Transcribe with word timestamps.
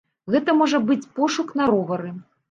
Гэта 0.35 0.53
можа 0.61 0.79
быць 0.87 1.09
пошук 1.19 1.53
на 1.59 1.67
ровары. 1.73 2.09